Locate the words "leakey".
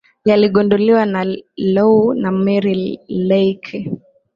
3.07-3.91